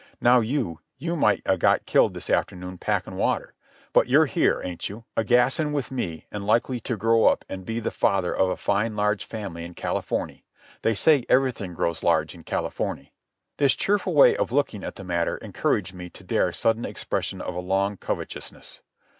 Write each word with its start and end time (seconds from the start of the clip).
Now 0.19 0.39
you, 0.39 0.79
you 0.97 1.15
might 1.15 1.43
a 1.45 1.59
got 1.59 1.85
killed 1.85 2.15
this 2.15 2.31
afternoon 2.31 2.79
packin' 2.79 3.17
water. 3.17 3.53
But 3.93 4.07
you're 4.07 4.25
here, 4.25 4.59
ain't 4.65 4.89
you, 4.89 5.05
a 5.15 5.23
gassin' 5.23 5.73
with 5.73 5.91
me 5.91 6.25
an' 6.31 6.41
likely 6.41 6.79
to 6.79 6.97
grow 6.97 7.25
up 7.25 7.45
an' 7.47 7.61
be 7.61 7.79
the 7.79 7.91
father 7.91 8.35
of 8.35 8.49
a 8.49 8.57
fine 8.57 8.95
large 8.95 9.23
family 9.25 9.63
in 9.63 9.75
Californy. 9.75 10.43
They 10.81 10.95
say 10.95 11.23
everything 11.29 11.75
grows 11.75 12.01
large 12.01 12.33
in 12.33 12.43
Californy." 12.43 13.13
This 13.57 13.75
cheerful 13.75 14.15
way 14.15 14.35
of 14.35 14.51
looking 14.51 14.83
at 14.83 14.95
the 14.95 15.03
matter 15.03 15.37
encouraged 15.37 15.93
me 15.93 16.09
to 16.09 16.23
dare 16.23 16.51
sudden 16.51 16.83
expression 16.83 17.39
of 17.39 17.53
a 17.53 17.59
long 17.59 17.95
covetousness. 17.97 18.81